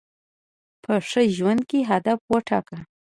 په 0.83 0.93
ژوند 1.37 1.61
کي 1.69 1.79
هدف 1.91 2.19
وټاکه. 2.31 2.77